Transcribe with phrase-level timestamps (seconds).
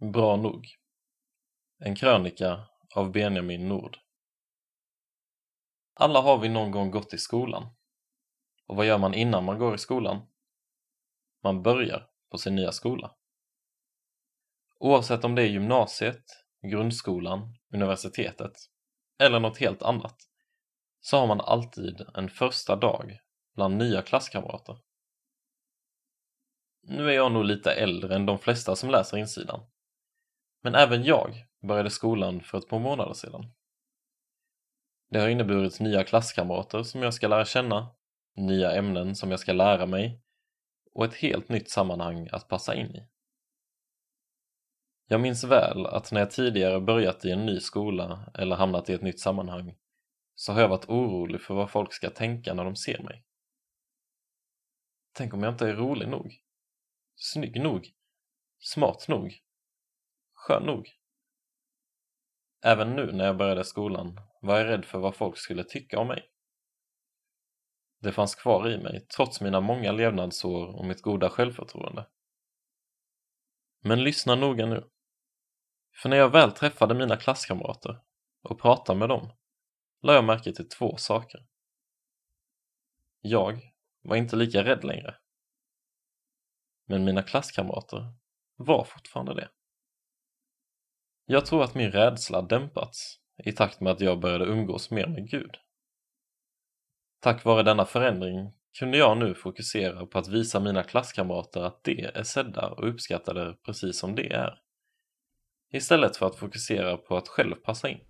[0.00, 0.66] Bra nog.
[1.78, 3.98] En krönika av Benjamin Nord.
[5.94, 7.66] Alla har vi någon gång gått i skolan.
[8.66, 10.26] Och vad gör man innan man går i skolan?
[11.42, 13.14] Man börjar på sin nya skola.
[14.78, 16.24] Oavsett om det är gymnasiet,
[16.62, 18.56] grundskolan, universitetet
[19.18, 20.16] eller något helt annat
[21.00, 23.18] så har man alltid en första dag
[23.54, 24.78] bland nya klasskamrater.
[26.82, 29.60] Nu är jag nog lite äldre än de flesta som läser insidan.
[30.60, 33.52] Men även jag började skolan för ett par månader sedan.
[35.10, 37.90] Det har inneburit nya klasskamrater som jag ska lära känna,
[38.36, 40.22] nya ämnen som jag ska lära mig
[40.94, 43.08] och ett helt nytt sammanhang att passa in i.
[45.10, 48.92] Jag minns väl att när jag tidigare börjat i en ny skola eller hamnat i
[48.92, 49.74] ett nytt sammanhang
[50.34, 53.24] så har jag varit orolig för vad folk ska tänka när de ser mig.
[55.12, 56.34] Tänk om jag inte är rolig nog?
[57.16, 57.88] Snygg nog?
[58.58, 59.38] Smart nog?
[60.48, 60.90] Skön nog?
[62.62, 66.08] Även nu när jag började skolan var jag rädd för vad folk skulle tycka om
[66.08, 66.30] mig.
[68.00, 72.06] Det fanns kvar i mig trots mina många levnadsår och mitt goda självförtroende.
[73.80, 74.90] Men lyssna noga nu.
[76.02, 78.00] För när jag väl träffade mina klasskamrater
[78.42, 79.32] och pratade med dem
[80.02, 81.46] la jag märke till två saker.
[83.20, 85.18] Jag var inte lika rädd längre.
[86.84, 88.14] Men mina klasskamrater
[88.56, 89.48] var fortfarande det.
[91.30, 95.30] Jag tror att min rädsla dämpats i takt med att jag började umgås mer med
[95.30, 95.56] Gud.
[97.20, 102.04] Tack vare denna förändring kunde jag nu fokusera på att visa mina klasskamrater att de
[102.14, 104.60] är sedda och uppskattade precis som de är.
[105.72, 108.00] Istället för att fokusera på att själv passa in.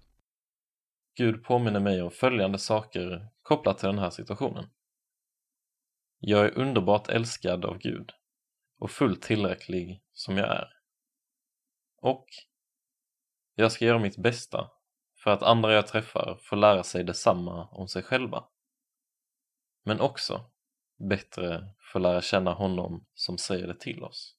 [1.16, 4.70] Gud påminner mig om följande saker kopplat till den här situationen.
[6.19, 8.11] Jag är underbart älskad av Gud
[8.78, 10.69] och fullt tillräcklig som jag är.
[12.00, 12.27] Och
[13.62, 14.70] jag ska göra mitt bästa
[15.17, 18.45] för att andra jag träffar får lära sig detsamma om sig själva.
[19.85, 20.41] Men också
[21.08, 24.37] bättre få lära känna honom som säger det till oss.